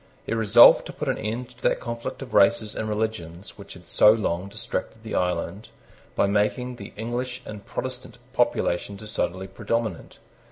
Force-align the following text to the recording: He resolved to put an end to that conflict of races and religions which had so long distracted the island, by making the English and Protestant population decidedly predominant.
He 0.25 0.33
resolved 0.33 0.87
to 0.87 0.93
put 0.93 1.09
an 1.09 1.19
end 1.19 1.49
to 1.49 1.61
that 1.61 1.79
conflict 1.79 2.23
of 2.23 2.33
races 2.33 2.73
and 2.75 2.89
religions 2.89 3.59
which 3.59 3.75
had 3.75 3.85
so 3.85 4.11
long 4.11 4.49
distracted 4.49 5.03
the 5.03 5.13
island, 5.13 5.69
by 6.15 6.25
making 6.25 6.77
the 6.77 6.91
English 6.97 7.43
and 7.45 7.63
Protestant 7.63 8.17
population 8.33 8.95
decidedly 8.95 9.45
predominant. 9.45 10.17